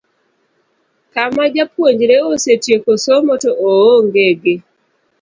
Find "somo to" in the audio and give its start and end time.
3.03-3.49